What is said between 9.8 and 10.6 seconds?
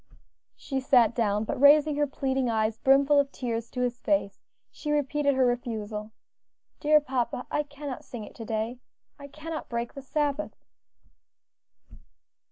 the Sabbath."